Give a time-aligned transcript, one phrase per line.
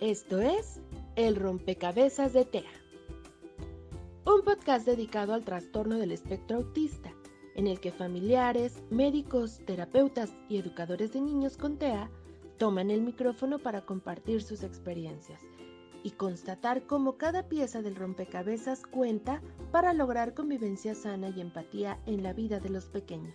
[0.00, 0.82] Esto es
[1.14, 2.70] El Rompecabezas de TEA,
[4.26, 7.14] un podcast dedicado al trastorno del espectro autista,
[7.54, 12.10] en el que familiares, médicos, terapeutas y educadores de niños con TEA
[12.58, 15.40] toman el micrófono para compartir sus experiencias
[16.02, 19.40] y constatar cómo cada pieza del rompecabezas cuenta
[19.72, 23.34] para lograr convivencia sana y empatía en la vida de los pequeños.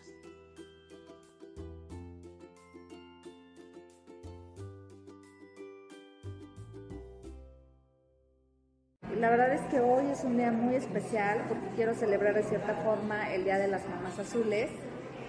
[9.22, 12.74] La verdad es que hoy es un día muy especial porque quiero celebrar de cierta
[12.74, 14.72] forma el Día de las Mamás Azules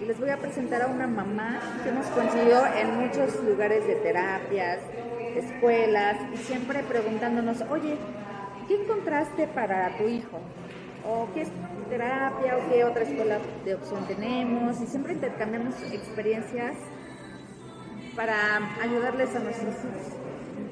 [0.01, 3.93] y les voy a presentar a una mamá que hemos conseguido en muchos lugares de
[3.97, 4.79] terapias,
[5.35, 7.99] escuelas y siempre preguntándonos, oye,
[8.67, 10.39] ¿qué encontraste para tu hijo?
[11.07, 11.45] ¿O qué
[11.87, 12.57] terapia?
[12.57, 14.81] ¿O qué otra escuela de opción tenemos?
[14.81, 16.77] Y siempre intercambiamos experiencias
[18.15, 20.22] para ayudarles a nuestros hijos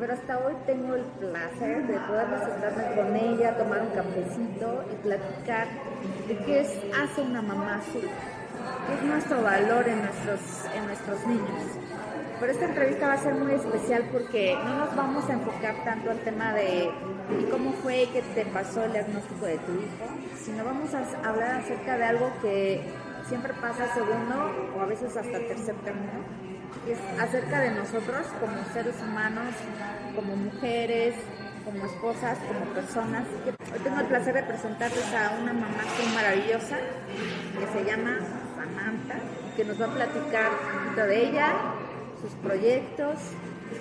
[0.02, 4.95] pero hasta hoy tengo el placer de poder sentarme con ella, tomar un cafecito y
[4.95, 5.67] platicar
[6.28, 10.40] de qué es, hace una mamá azul, qué es nuestro valor en nuestros,
[10.75, 11.64] en nuestros niños.
[12.40, 16.09] Pero esta entrevista va a ser muy especial porque no nos vamos a enfocar tanto
[16.09, 16.90] al tema de
[17.52, 22.00] cómo fue que te pasó el diagnóstico de tu hijo, sino vamos a hablar acerca
[22.00, 22.81] de algo que
[23.30, 26.25] siempre pasa segundo o a veces hasta tercer término,
[26.88, 29.53] es acerca de nosotros como seres humanos,
[30.16, 31.16] como mujeres,
[31.66, 33.23] como esposas, como personas.
[33.45, 38.18] Hoy tengo el placer de presentarles a una mamá muy maravillosa que se llama
[38.56, 39.16] Samantha,
[39.56, 41.53] que nos va a platicar un poquito de ella,
[42.22, 43.18] sus proyectos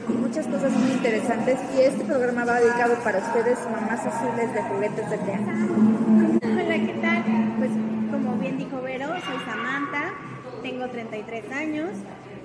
[0.09, 1.59] y muchas cosas muy interesantes.
[1.77, 5.53] Y este programa va dedicado para ustedes, mamás azules de juguetes de teatro.
[6.43, 7.25] Hola, ¿qué tal?
[7.59, 7.71] Pues
[8.11, 10.13] como bien dijo Vero, soy Samantha,
[10.63, 11.91] tengo 33 años,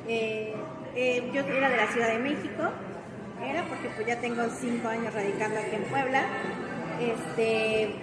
[0.08, 0.56] eh,
[0.96, 2.64] eh, yo era de la Ciudad de México,
[3.48, 6.24] era porque pues ya tengo cinco años radicando aquí en Puebla.
[7.00, 7.96] Este,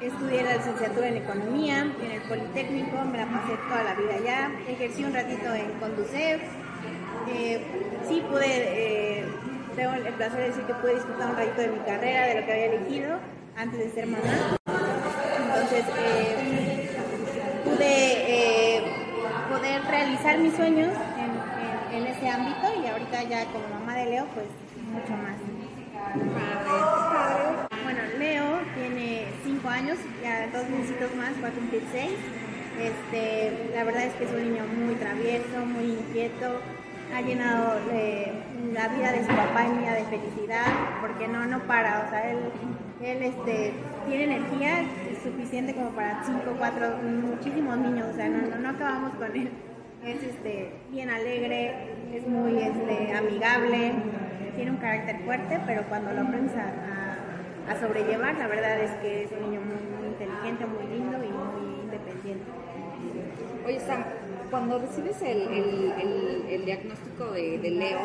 [0.00, 4.50] estudié la licenciatura en Economía en el Politécnico, me la pasé toda la vida allá,
[4.68, 6.42] ejercí un ratito en Conducef,
[7.28, 7.60] eh,
[8.08, 9.24] sí pude,
[9.76, 12.46] tengo el placer de decir que pude disfrutar un ratito de mi carrera, de lo
[12.46, 13.18] que había elegido
[13.56, 14.56] antes de ser mamá.
[15.44, 15.84] Entonces,
[17.64, 18.82] pude
[19.50, 20.90] poder realizar mis sueños
[21.92, 24.46] en ese ámbito y ahorita ya como mamá de Leo, pues
[24.92, 25.36] mucho más.
[27.84, 32.10] Bueno, Leo tiene 5 años, ya dos meses más va a cumplir 6.
[32.80, 36.60] Este, la verdad es que es un niño muy travieso, muy inquieto,
[37.14, 37.78] ha llenado
[38.72, 40.66] la vida de su papá y mía de felicidad,
[41.00, 42.38] porque no, no para, o sea, él,
[43.02, 43.74] él este,
[44.06, 44.84] tiene energía
[45.22, 49.50] suficiente como para 5, 4, muchísimos niños, o sea, no, no, no acabamos con él
[50.04, 51.74] es este, bien alegre,
[52.12, 53.92] es muy este, amigable,
[54.54, 59.32] tiene un carácter fuerte, pero cuando lo aprendes a, sobrellevar, la verdad es que es
[59.32, 62.44] un niño muy, inteligente, muy lindo y muy independiente.
[63.66, 64.04] Oye, Sam,
[64.50, 67.98] cuando recibes el, diagnóstico de, Leo,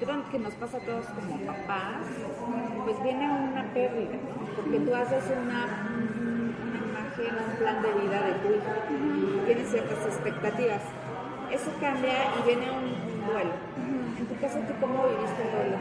[0.00, 2.02] creo que nos pasa a todos como papás,
[2.84, 4.16] pues viene una pérdida,
[4.56, 5.66] porque tú haces una
[7.18, 10.82] un plan de vida de tu hijo, tienes ciertas expectativas.
[11.50, 13.52] Eso cambia y viene un, duelo.
[14.18, 15.76] En tu caso, ¿tú cómo viviste el duelo?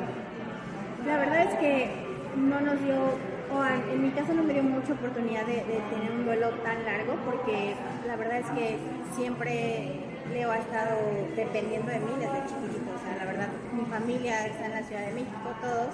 [1.06, 1.90] La verdad es que
[2.35, 6.25] no nos dio, o en, mi caso no me dio mucha oportunidad de, tener un
[6.25, 7.75] duelo tan largo porque
[8.06, 8.78] la verdad es que
[9.16, 10.97] siempre Leo ha estado
[11.36, 12.91] dependiendo de mí desde chiquitito.
[12.94, 15.90] O sea, la verdad, mi familia está en la Ciudad de México, todos,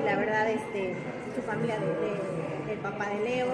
[0.00, 0.94] y la verdad, este,
[1.34, 3.46] su familia de, del papá de Leo,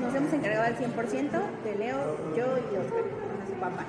[0.00, 1.30] nos hemos encargado al 100%
[1.64, 3.04] de Leo, yo y Oscar,
[3.46, 3.86] su papá.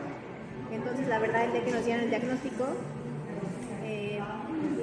[0.74, 2.66] Entonces, la verdad, el día que nos dieron el diagnóstico,
[3.84, 4.20] eh,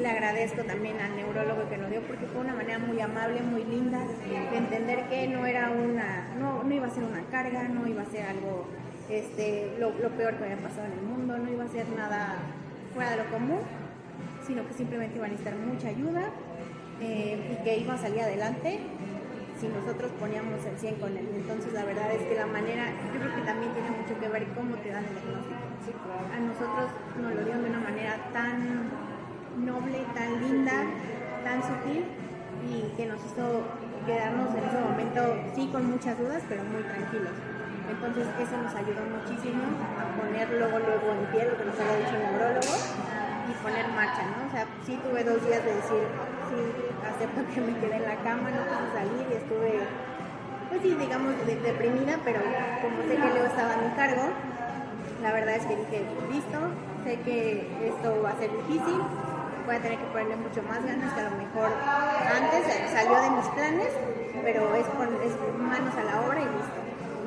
[0.01, 3.65] le agradezco también al neurólogo que nos dio porque fue una manera muy amable, muy
[3.65, 7.87] linda de entender que no era una, no, no iba a ser una carga, no
[7.87, 8.67] iba a ser algo,
[9.09, 12.37] este, lo, peor que había pasado en el mundo, no iba a ser nada
[12.95, 13.61] fuera de lo común,
[14.47, 16.31] sino que simplemente iba a necesitar mucha ayuda
[17.01, 18.81] eh, y que iba a salir adelante
[19.60, 21.28] si nosotros poníamos el 100 con él.
[21.34, 24.47] Entonces la verdad es que la manera, yo creo que también tiene mucho que ver
[24.54, 25.70] cómo te dan el diagnóstico.
[25.80, 28.92] A nosotros nos lo dieron de una manera tan
[29.65, 30.84] noble, tan linda,
[31.42, 32.04] tan sutil
[32.68, 33.65] y que nos hizo
[34.04, 35.21] quedarnos en ese momento,
[35.56, 37.32] sí con muchas dudas, pero muy tranquilos.
[37.88, 39.65] Entonces eso nos ayudó muchísimo
[39.97, 42.77] a poner luego, luego en pie lo que nos había dicho el neurólogo
[43.48, 44.47] y poner marcha, ¿no?
[44.47, 46.04] O sea, sí tuve dos días de decir,
[46.53, 46.60] sí,
[47.09, 49.80] acepto que me quedé en la cama, no pude salir y estuve,
[50.68, 52.44] pues sí, digamos, deprimida, pero
[52.84, 54.28] como sé que Leo estaba a mi cargo,
[55.22, 56.59] la verdad es que dije, listo,
[57.05, 59.01] sé que esto va a ser difícil,
[59.67, 63.31] voy a tener que ponerle mucho más ganas que a lo mejor antes salió de
[63.31, 63.93] mis planes,
[64.43, 66.81] pero es, es manos a la obra y listo.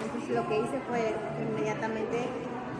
[0.03, 2.27] Entonces lo que hice fue inmediatamente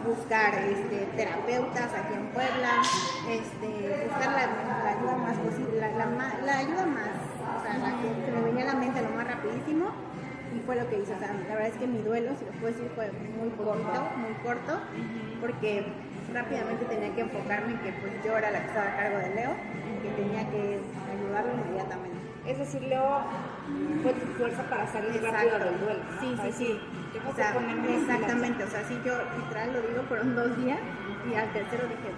[0.06, 2.81] buscar este, terapeutas aquí en Puebla,
[3.30, 7.16] este, buscar la, ayuda más posible, la, ayuda más,
[7.56, 9.92] o sea, la que, me venía a la mente lo más rapidísimo
[10.55, 11.13] y fue lo que hice.
[11.13, 14.00] O sea, la verdad es que mi duelo, si lo puedo decir, fue muy corto,
[14.17, 14.79] muy corto,
[15.41, 15.85] porque
[16.33, 19.35] rápidamente tenía que enfocarme en que pues yo era la que estaba a cargo de
[19.35, 20.79] Leo y que tenía que
[21.11, 22.17] ayudarlo inmediatamente.
[22.45, 23.23] Es decir, Leo
[24.01, 26.03] fue tu fuerza para salir rápido del duelo.
[26.19, 26.79] Sí, sí, sí.
[27.29, 27.56] O sea,
[27.88, 30.79] exactamente, o sea, sí, yo literal lo digo, fueron dos días
[31.29, 32.09] y al tercero dije,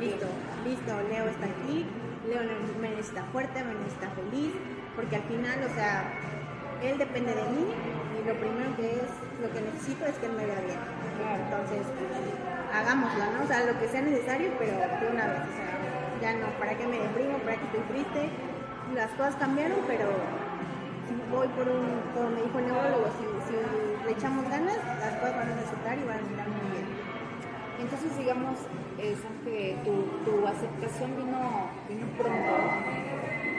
[0.00, 0.26] listo,
[0.64, 1.86] listo, Leo está aquí,
[2.28, 2.40] Leo
[2.80, 4.52] me necesita fuerte, me necesita feliz,
[4.96, 6.04] porque al final, o sea,
[6.88, 7.64] él depende de mí
[8.18, 10.78] y lo primero que es, lo que necesito es que él me vea bien.
[11.22, 11.86] Entonces,
[12.72, 13.44] hagámoslo, ¿no?
[13.44, 15.72] O sea, lo que sea necesario, pero de una vez, o sea,
[16.20, 17.38] ya no, ¿para qué me deprimo?
[17.38, 18.30] ¿Para qué estoy triste?
[18.94, 20.06] Las cosas cambiaron, pero
[21.06, 23.26] si voy por un, como me dijo el neurólogo, si,
[24.06, 26.86] le echamos ganas, las cosas van a resultar y van a estar muy bien.
[27.78, 28.58] Entonces, digamos,
[28.98, 32.54] es que tu, tu aceptación vino, vino pronto,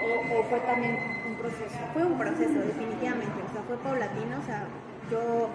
[0.04, 0.98] o, fue también
[1.44, 1.80] proceso.
[1.94, 4.66] Fue un proceso, definitivamente, o sea, fue paulatino, o sea,
[5.12, 5.50] yo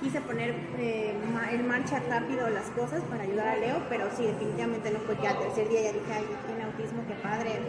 [0.00, 1.16] quise poner eh,
[1.52, 5.28] en marcha rápido las cosas para ayudar a Leo, pero sí, definitivamente no fue que
[5.28, 7.60] al tercer día ya dije, ay, tiene autismo, qué padre.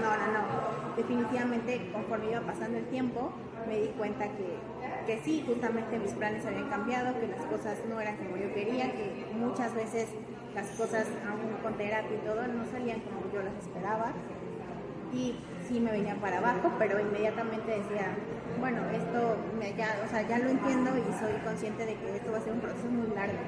[0.00, 0.96] No, no, no.
[0.96, 3.32] Definitivamente, conforme iba pasando el tiempo,
[3.66, 4.56] me di cuenta que,
[5.06, 8.92] que sí, justamente mis planes habían cambiado, que las cosas no eran como yo quería,
[8.92, 10.08] que muchas veces
[10.54, 14.12] las cosas, aún con terapia y todo, no salían como yo las esperaba.
[15.12, 15.34] Y
[15.68, 18.14] sí me venían para abajo, pero inmediatamente decía,
[18.58, 22.32] bueno, esto me, ya, o sea, ya lo entiendo y soy consciente de que esto
[22.32, 23.38] va a ser un proceso muy largo.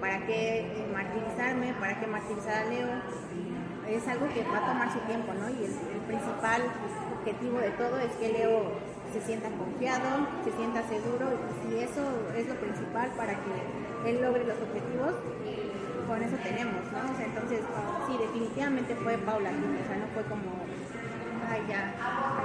[0.00, 1.74] ¿Para qué martirizarme?
[1.74, 2.88] ¿Para qué martirizar a Leo?
[3.88, 5.48] Es algo que va a tomar su tiempo, ¿no?
[5.50, 6.62] Y el, principal
[7.20, 8.72] objetivo de todo es que Leo
[9.12, 11.30] se sienta confiado, se sienta seguro,
[11.70, 12.02] y eso
[12.36, 15.14] es lo principal para que él logre los objetivos,
[16.08, 17.06] con eso tenemos, ¿no?
[17.22, 17.60] Entonces,
[18.32, 20.70] definitivamente fue paulatino, o sea, no fue como
[21.68, 21.94] ya,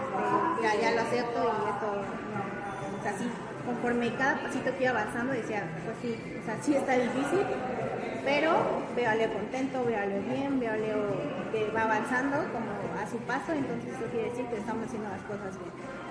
[0.02, 1.88] este, ya, ya lo acepto y esto
[2.34, 3.00] no.
[3.00, 3.30] O sea, sí,
[3.66, 7.46] conforme cada pasito que iba avanzando decía, pues sí, o sea, sí está difícil,
[8.24, 8.52] pero
[8.96, 11.02] veo a Leo contento, veo a Leo bien, veo a Leo
[11.52, 12.66] que va avanzando como
[13.00, 16.06] a su paso, entonces eso quiere decir que estamos haciendo las cosas bien.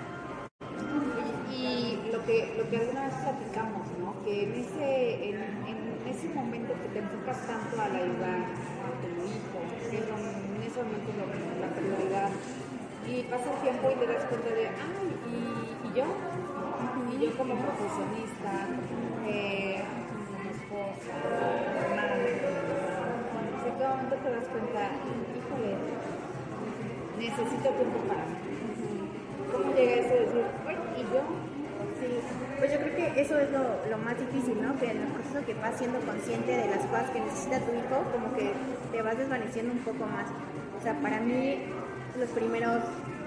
[1.51, 4.23] Y, lo que, lo que alguna vez platicamos, ¿no?
[4.23, 7.99] Que en, en, ese momento que te enfocas tanto a la
[9.25, 9.57] hijo,
[9.91, 11.11] en ese momento
[11.61, 12.29] la prioridad
[13.07, 16.05] y pasa el tiempo y te das cuenta de, ay, ¿y, yo?
[17.13, 18.51] Y yo como profesionista,
[19.27, 21.15] eh, como esposa,
[21.95, 24.81] madre, en cierto momento te das cuenta,
[25.37, 25.71] híjole,
[27.17, 28.35] necesito tiempo para mí.
[29.51, 31.54] ¿Cómo llega eso de decir, ay, y yo?
[32.57, 34.77] Pues yo creo que eso es lo, lo, más difícil, ¿no?
[34.79, 38.03] Que en el proceso que vas siendo consciente de las cosas que necesita tu hijo,
[38.11, 38.53] como que
[38.91, 40.27] te vas desvaneciendo un poco más.
[40.79, 41.59] O sea, para mí
[42.17, 42.79] los primeros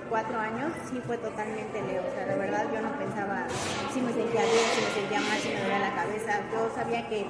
[0.09, 2.03] cuatro años sí fue totalmente Leo.
[2.03, 3.47] O sea, de verdad yo no pensaba
[3.93, 6.41] si me sentía bien, si me sentía mal, si me dolía la cabeza.
[6.53, 7.27] Yo sabía que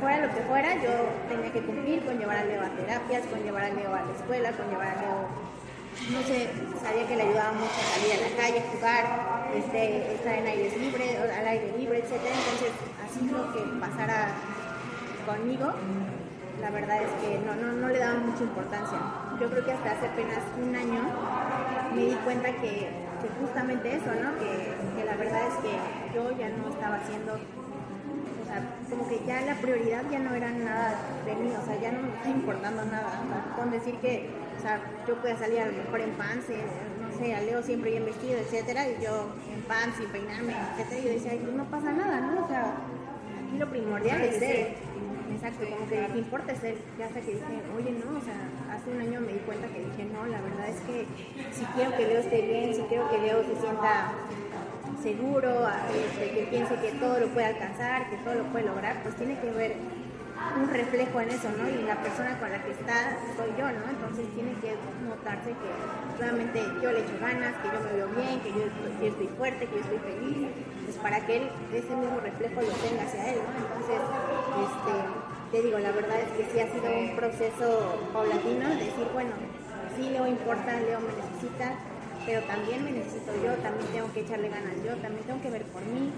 [0.00, 0.90] fuera lo que fuera, yo
[1.28, 4.12] tenía que cumplir con llevar a Leo a terapias, con llevar a Leo a la
[4.12, 5.28] escuela, con llevar a Leo,
[6.10, 6.50] no sé,
[6.82, 9.04] sabía que le ayudaba mucho a salir a la calle, jugar,
[9.54, 12.12] este, estar en aire libre, al aire libre, etc.
[12.12, 12.72] Entonces,
[13.04, 14.28] así lo que pasara
[15.24, 15.72] conmigo,
[16.60, 18.98] la verdad es que no, no, no le daba mucha importancia.
[19.40, 21.02] Yo creo que hasta hace apenas un año
[21.94, 22.88] me di cuenta que,
[23.40, 24.38] justamente eso, ¿no?
[24.38, 29.40] Que, la verdad es que yo ya no estaba haciendo, o sea, como que ya
[29.42, 32.84] la prioridad ya no era nada de mí, o sea, ya no me estaba importando
[32.84, 33.54] nada.
[33.56, 37.34] con decir que, o sea, yo podía salir a lo mejor en pants, no sé,
[37.34, 41.10] a Leo siempre bien vestido, etcétera, y yo en pants sin peinarme, etcétera, y yo
[41.10, 42.44] decía, pues no pasa nada, ¿no?
[42.44, 42.74] O sea,
[43.46, 44.74] aquí lo primordial es ser
[45.34, 46.78] Exacto, como que qué importa él.
[46.98, 49.80] Ya hasta que dije, oye, no, o sea, hace un año me di cuenta que
[49.80, 51.06] dije, no, la verdad es que
[51.52, 54.12] si quiero que Leo esté bien, si quiero que Leo se sienta
[55.02, 59.16] seguro, este, que piense que todo lo puede alcanzar, que todo lo puede lograr, pues
[59.16, 59.76] tiene que ver
[60.56, 61.68] un reflejo en eso, ¿no?
[61.68, 63.84] Y la persona con la que está soy yo, ¿no?
[63.88, 64.76] Entonces tiene que
[65.08, 65.70] notarse que
[66.18, 68.64] realmente yo le echo ganas, que yo me veo bien, que yo,
[69.06, 70.48] estoy fuerte, que yo estoy feliz,
[70.84, 73.52] pues para que él ese mismo reflejo lo tenga hacia él, ¿no?
[73.56, 74.00] Entonces,
[74.62, 74.94] este,
[75.50, 79.32] te digo, la verdad es que sí ha sido un proceso paulatino, decir, bueno,
[79.96, 81.74] sí Leo importa, Leo me necesita,
[82.26, 85.64] pero también me necesito yo, también tengo que echarle ganas yo, también tengo que ver
[85.66, 86.12] por mí,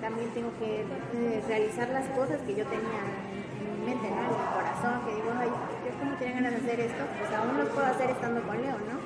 [0.00, 3.25] también tengo que eh, realizar las cosas que yo tenía
[3.92, 7.58] en mi corazón que digo, ay, yo como tenía ganas de hacer esto, pues aún
[7.58, 8.98] lo puedo hacer estando con Leo, ¿no?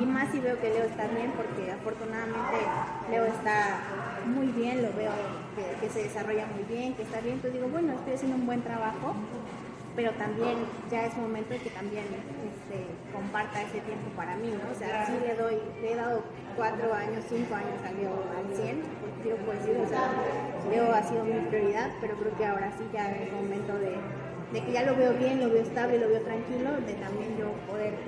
[0.00, 2.58] Y más si veo que Leo está bien, porque afortunadamente
[3.10, 3.78] Leo está
[4.26, 5.12] muy bien, lo veo
[5.80, 8.62] que, se desarrolla muy bien, que está bien, entonces digo, bueno, estoy haciendo un buen
[8.62, 9.14] trabajo
[9.96, 10.56] pero también
[10.90, 14.70] ya es momento de que también este, comparta ese tiempo para mí, ¿no?
[14.70, 16.22] O sea, sí le doy, le he dado
[16.56, 18.82] cuatro años, cinco años a Leo al 100,
[19.22, 20.10] quiero pues decir, o sea,
[20.68, 23.94] Leo ha sido mi prioridad, pero creo que ahora sí ya es momento de,
[24.54, 27.50] de que ya lo veo bien, lo veo estable, lo veo tranquilo, de también yo
[27.66, 27.98] poder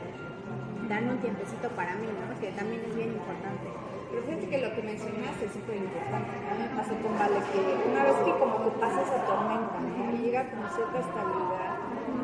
[0.88, 2.30] darme un tiempecito para mí, ¿no?
[2.38, 3.66] Que también es bien importante.
[4.06, 6.30] Pero fíjate que lo que mencionaste es súper importante.
[6.46, 7.58] A mí me pasó con Vale que
[7.90, 10.14] una vez que como que pasa esa tormenta ¿no?
[10.14, 11.74] y llega como cierta estabilidad,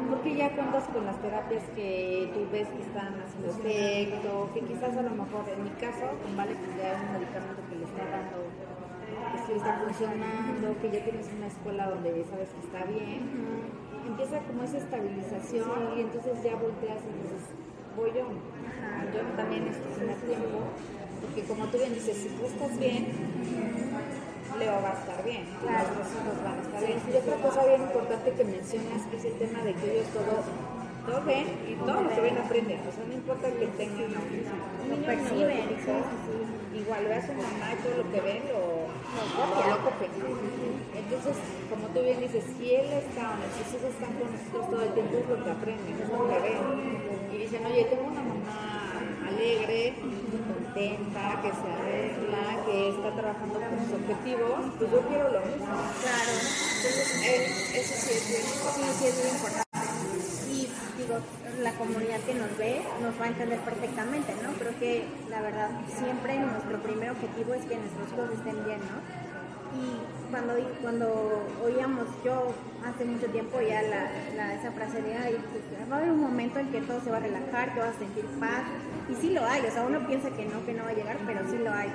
[0.08, 4.96] porque ya cuentas con las terapias que tú ves que están haciendo efecto, que quizás
[4.96, 7.84] a lo mejor en mi caso con Vale pues ya es un medicamento que le
[7.90, 8.38] está dando,
[9.34, 13.81] que sí está funcionando, que ya tienes una escuela donde sabes que está bien.
[14.06, 17.42] Empieza como esa estabilización y entonces ya volteas y dices,
[17.96, 18.26] voy yo.
[19.14, 20.58] Yo también estoy en el tiempo
[21.22, 23.06] porque como tú bien dices, si tú estás bien,
[24.58, 25.88] Leo va a estar bien, claro.
[25.96, 26.98] los hijos van a estar bien.
[26.98, 30.42] Y otra cosa bien importante que mencionas es el tema de que ellos todo,
[31.06, 32.80] todo ven y todo lo que ven aprenden.
[32.82, 35.78] O sea, no importa que tengan lo perciben,
[36.74, 38.81] igual ve a su mamá y todo lo que ven lo,
[40.94, 41.36] Entonces,
[41.68, 44.92] como tú bien dices, si él está o sus hijos están con nosotros todo el
[44.94, 47.32] tiempo, es lo que aprenden, es lo que ven.
[47.32, 48.72] Y dicen, oye, tengo una mamá
[49.28, 55.40] alegre, contenta, que se arregla, que está trabajando con sus objetivos, pues yo quiero lo
[55.40, 55.66] mismo.
[55.66, 56.32] Claro.
[56.32, 58.42] Entonces, eh, eso sí es bien.
[58.42, 59.61] Sí, sí es muy importante.
[61.62, 64.52] La comunidad que nos ve nos va a entender perfectamente, ¿no?
[64.54, 68.98] Creo que la verdad siempre nuestro primer objetivo es que nuestros hijos estén bien, ¿no?
[69.72, 72.52] Y cuando, cuando oíamos, yo
[72.84, 76.20] hace mucho tiempo ya la, la, esa frase de, ay, pues, va a haber un
[76.20, 78.64] momento en que todo se va a relajar, que vas a sentir paz,
[79.08, 81.16] y sí lo hay, o sea, uno piensa que no, que no va a llegar,
[81.26, 81.90] pero sí lo hay.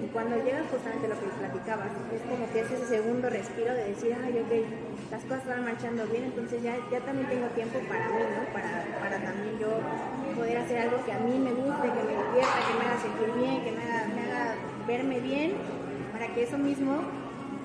[0.00, 3.84] Y cuando llega justamente lo que platicabas, es como que es ese segundo respiro de
[3.84, 4.52] decir, ay, ok,
[5.10, 8.52] las cosas van marchando bien, entonces ya, ya también tengo tiempo para mí, ¿no?
[8.52, 9.76] Para, para también yo
[10.34, 13.30] poder hacer algo que a mí me guste, que me divierta, que me haga sentir
[13.36, 14.54] bien, que me haga, me haga
[14.86, 15.52] verme bien,
[16.12, 17.04] para que eso mismo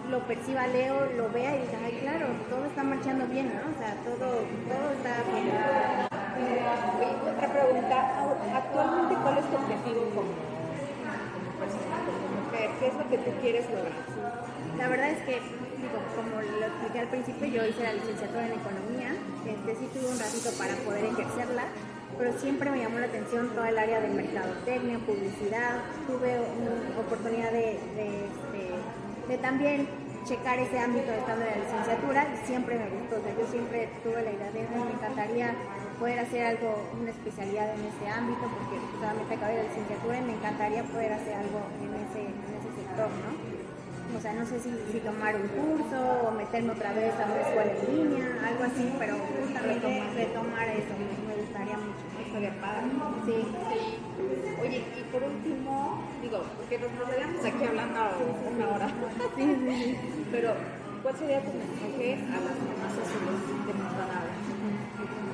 [0.09, 3.63] lo perciba Leo, lo vea y diga, ay, claro, todo está marchando bien, ¿no?
[3.71, 5.49] O sea, todo, todo está bien.
[7.35, 7.95] Otra pregunta,
[8.53, 10.54] actualmente, ¿cuál es tu objetivo como
[12.79, 13.94] ¿Qué es lo que tú quieres lograr?
[14.77, 15.39] La verdad es que,
[15.79, 19.15] digo, como lo expliqué al principio, yo hice la licenciatura en economía,
[19.48, 21.63] este, sí tuve un ratito para poder ejercerla,
[22.17, 27.51] pero siempre me llamó la atención todo el área de mercadotecnia, publicidad, tuve una oportunidad
[27.51, 29.88] de, de, este, de también
[30.25, 33.89] checar ese ámbito estando en la licenciatura y siempre me gustó, o sea, yo siempre
[34.03, 35.53] tuve la idea de, me encantaría
[36.00, 40.34] poder hacer algo, una especialidad en ese ámbito, porque solamente acabé la licenciatura y me
[40.34, 42.54] encantaría poder hacer algo en ese, en
[42.95, 47.41] O sea, no sé si, si, tomar un curso o meterme otra vez a una
[47.41, 51.99] escuela en línea, algo así, pero justamente retomar, eso me, gustaría mucho.
[52.25, 52.87] Estaría padre.
[53.25, 53.35] Sí.
[53.43, 53.99] sí.
[54.61, 57.99] Oye, y por último, digo, porque nos, quedamos aquí hablando
[58.55, 58.87] una hora.
[59.35, 59.97] sí, sí, sí.
[60.31, 60.53] Pero,
[61.03, 64.23] ¿cuál sería tu mensaje a las mamás azules que nos van a?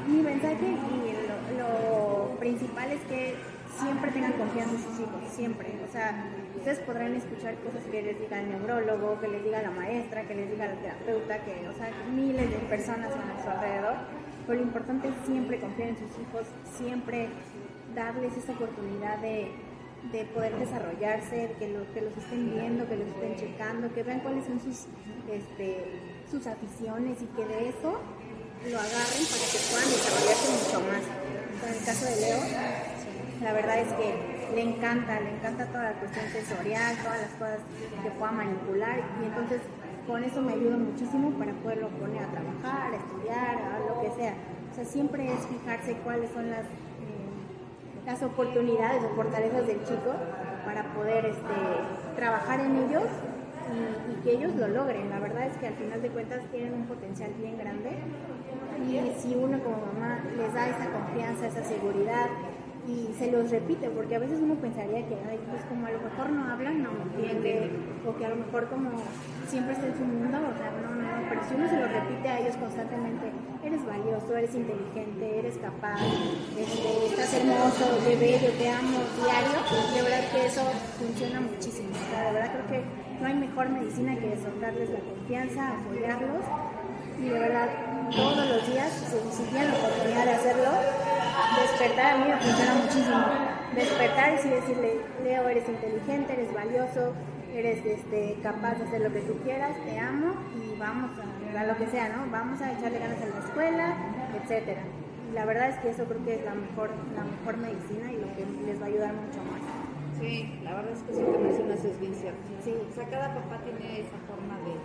[0.07, 3.35] Mi mensaje y lo, lo principal es que
[3.79, 5.67] siempre tengan confianza en sus hijos, siempre.
[5.87, 6.25] O sea,
[6.55, 10.35] ustedes podrán escuchar cosas que les diga el neurólogo, que les diga la maestra, que
[10.35, 13.95] les diga la terapeuta, que, o sea, miles de personas a su alrededor.
[14.45, 16.47] Pero lo importante es siempre confiar en sus hijos,
[16.77, 17.29] siempre
[17.95, 19.51] darles esa oportunidad de,
[20.11, 24.19] de poder desarrollarse, que, lo, que los estén viendo, que los estén checando, que vean
[24.21, 24.87] cuáles son sus,
[25.31, 25.85] este,
[26.29, 27.99] sus aficiones y que de eso
[28.69, 31.03] lo agarren para que puedan desarrollarse mucho más.
[31.61, 32.39] En el caso de Leo,
[33.41, 37.59] la verdad es que le encanta, le encanta toda la cuestión sensorial, todas las cosas
[38.03, 39.61] que pueda manipular y entonces
[40.07, 44.11] con eso me ayuda muchísimo para poderlo poner a trabajar, a estudiar, a lo que
[44.15, 44.33] sea.
[44.71, 50.13] O sea, siempre es fijarse cuáles son las, eh, las oportunidades o fortalezas del chico
[50.65, 53.03] para poder este, trabajar en ellos
[53.71, 55.09] y, y, que ellos lo logren.
[55.09, 57.97] La verdad es que al final de cuentas tienen un potencial bien grande
[58.87, 62.27] y si uno como mamá les da esa confianza, esa seguridad,
[62.87, 65.99] y se los repite, porque a veces uno pensaría que, ay, pues como a lo
[65.99, 67.69] mejor no hablan, no entiende,
[68.07, 68.89] o que a lo mejor como
[69.47, 72.27] siempre está en su mundo, o sea, no, no, pero si uno se lo repite
[72.27, 73.31] a ellos constantemente,
[73.63, 76.01] eres valioso, eres inteligente, eres capaz,
[76.57, 79.59] este, estás hermoso, te bello, te amo, diario,
[79.93, 80.63] de verdad que eso
[80.97, 82.85] funciona muchísimo, o de verdad creo que
[83.21, 86.45] no hay mejor medicina que eso, darles la confianza, apoyarlos,
[87.21, 87.69] y de verdad
[88.11, 90.71] todos los días, si, si tienen la oportunidad de hacerlo,
[91.61, 93.25] despertar a mí me funciona muchísimo.
[93.75, 97.13] Despertar y sí decirle, Leo, eres inteligente, eres valioso,
[97.53, 101.63] eres este, capaz de hacer lo que tú quieras, te amo y vamos a, a
[101.65, 102.29] lo que sea, ¿no?
[102.31, 103.95] Vamos a echarle ganas a la escuela,
[104.41, 104.81] etcétera.
[105.29, 108.17] Y la verdad es que eso creo que es la mejor, la mejor medicina y
[108.17, 109.61] lo que les va a ayudar mucho más.
[110.19, 112.39] Sí, la verdad es que eso que mencionas es bien cierto.
[112.63, 114.75] Sí, o sea, cada papá tiene esa forma de...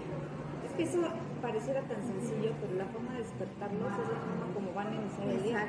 [0.67, 1.09] Es que eso
[1.47, 5.29] pareciera tan sencillo, pero la forma de despertarlos es la forma como van a iniciar
[5.31, 5.63] el día.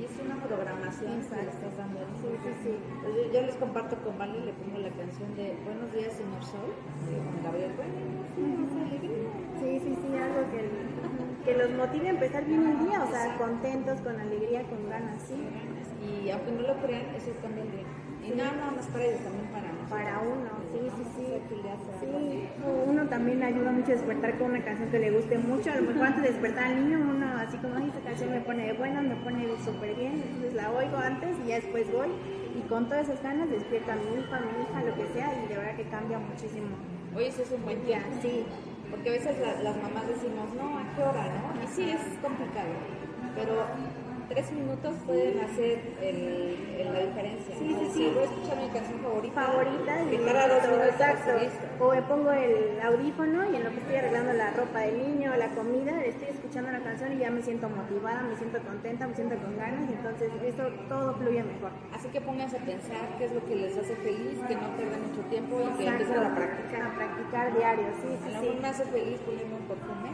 [0.00, 2.00] Y es una programación que le estás dando.
[2.18, 2.72] Sí, sí, sí.
[3.06, 6.74] Yo, yo, les comparto con Vale le pongo la canción de Buenos días, señor Sol,
[7.06, 7.70] con Gabriel.
[9.62, 10.60] Sí, sí, sí, algo que,
[11.44, 15.22] que los motive a empezar bien el día, o sea, contentos, con alegría, con ganas,
[15.22, 15.38] sí.
[16.02, 17.86] Y aunque no lo crean, eso cambia el día.
[18.22, 19.90] Y no nada más para ellos, también para nosotros.
[19.90, 21.22] Para uno, sí, sí, sí.
[22.00, 22.48] Sí,
[22.86, 25.72] uno también ayuda mucho a despertar con una canción que le guste mucho.
[25.72, 28.40] A lo mejor antes de despertar al niño, uno así como, ay, esta canción me
[28.40, 32.08] pone buena, me pone súper bien, entonces la oigo antes y ya después voy.
[32.56, 35.32] Y con todas esas ganas despierto a mi hijo, a mi hija, lo que sea,
[35.44, 36.68] y de verdad que cambia muchísimo.
[37.14, 38.02] Oye, ese es un buen día.
[38.20, 38.44] Sí.
[38.90, 41.64] Porque a veces la, las mamás decimos, no, ¿a qué hora, no?
[41.64, 42.68] Y sí, es complicado.
[43.34, 43.64] Pero
[44.28, 47.54] tres minutos pueden hacer el, el, la diferencia.
[47.58, 48.10] Sí, sí, sí.
[48.14, 49.42] Voy a escuchar mi canción favorita.
[49.42, 50.02] Favorita.
[50.02, 50.88] Y dos minutos.
[50.90, 51.30] Exacto.
[51.80, 55.34] O me pongo el audífono y en lo que estoy arreglando la ropa del niño,
[55.36, 59.14] la comida, estoy escuchando la canción y ya me siento motivada, me siento contenta, me
[59.14, 61.70] siento con ganas y entonces eso todo fluye mejor.
[61.92, 65.08] Así que pónganse a pensar qué es lo que les hace feliz, que no pierdan
[65.08, 66.82] mucho tiempo y que empiecen a practicar.
[66.82, 70.10] A practicar diario, sí, sí, A me hace feliz ponerme un perfume.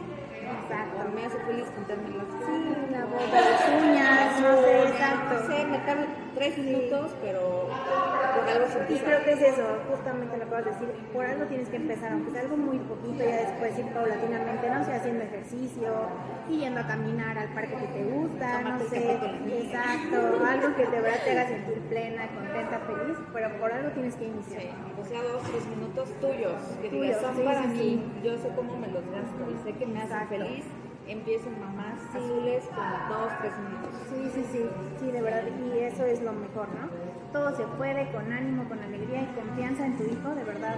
[0.49, 0.97] Exacto.
[1.05, 2.57] O me hace feliz pintarme las Sí,
[2.91, 5.18] la boca, las uñas, no sé, exacto.
[5.29, 6.05] No sé, me tardo
[6.35, 9.05] tres minutos, pero por algo se Y empieza.
[9.05, 12.31] creo que es eso, justamente lo acabas de decir, por algo tienes que empezar, aunque
[12.31, 15.91] sea algo muy poquito, ya después ir paulatinamente, no sé, haciendo ejercicio,
[16.49, 19.19] y yendo a caminar al parque que te gusta, no sé,
[19.59, 24.15] exacto, algo que de verdad te haga sentir plena, contenta, feliz, pero por algo tienes
[24.15, 24.61] que iniciar.
[24.61, 24.69] Sí,
[25.01, 28.75] o sea, dos, tres minutos tuyos, que Tuyos, son sí, para mí, yo sé cómo
[28.77, 30.65] me los gasto y sé que me hacen feliz.
[31.09, 33.91] Empiecen mamás azules con dos, tres minutos.
[34.09, 34.61] Sí, sí, sí,
[34.99, 36.87] sí, de verdad, y eso es lo mejor, ¿no?
[37.33, 40.75] Todo se puede con ánimo, con alegría y confianza en tu hijo, de verdad,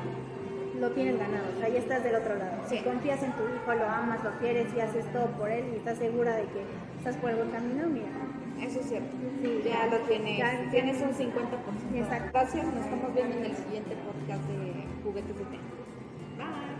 [0.79, 2.57] lo tienes ganado, o sea, ya estás del otro lado.
[2.65, 2.83] Si Sí.
[2.83, 5.97] confías en tu hijo, lo amas, lo quieres y haces todo por él y estás
[5.97, 6.63] segura de que
[6.97, 8.07] estás por el buen camino, mira.
[8.59, 9.15] Eso es cierto.
[9.41, 10.37] Sí, ya lo tienes.
[10.37, 11.95] ya- tienes un 50%.
[11.97, 12.29] Exacto.
[12.31, 12.65] Gracias.
[12.67, 15.57] Nos estamos viendo en el siguiente podcast de Juguetes de Té.
[16.37, 16.70] Bye.